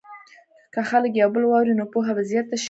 [0.73, 2.59] که خلک یو بل واوري، نو پوهه به زیاته شي.